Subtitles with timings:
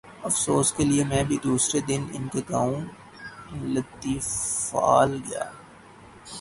[0.23, 2.81] افسوس کیلئے میں بھی دوسرے دن ان کے گاؤں
[3.73, 5.45] لطیفال گیا۔